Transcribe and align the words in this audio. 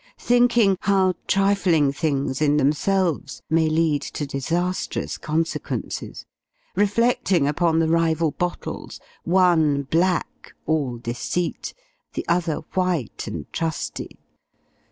Thinking, 0.17 0.77
how 0.81 1.13
trifling 1.27 1.91
things, 1.91 2.41
in 2.41 2.57
themselves, 2.57 3.43
may 3.51 3.69
lead 3.69 4.01
to 4.01 4.25
disastrous 4.25 5.19
consequences 5.19 6.25
reflecting 6.75 7.47
upon 7.47 7.77
the 7.77 7.87
rival 7.87 8.31
bottles: 8.31 8.99
one 9.25 9.83
black 9.83 10.55
all 10.65 10.97
deceit, 10.97 11.75
the 12.13 12.25
other 12.27 12.61
white 12.73 13.27
and 13.27 13.45
trusty! 13.53 14.17